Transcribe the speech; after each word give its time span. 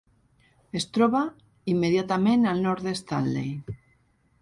Es 0.79 0.87
troba 0.95 1.21
immediatament 1.75 2.51
al 2.55 2.67
nord 2.67 2.91
de 2.91 2.99
Stanley. 3.05 3.57